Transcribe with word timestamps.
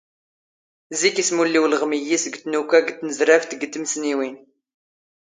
ⵣⵉⴽ 0.99 1.17
ⵉⵙⵎⵓⵍⵍⵉ 1.21 1.57
ⵓⵍⵖⵎ 1.63 1.91
ⵉⵢⵢⵉⵙ 1.97 2.23
ⴳ 2.33 2.35
ⵜⵏⵓⴽⴰ 2.43 2.79
ⴳ 2.85 2.87
ⵜⵏⵣⵔⴰⴼ 2.97 3.41
ⴳ 3.49 3.51
ⵜⵎⵙⵏⵉⵡⵉⵏ. 3.71 4.29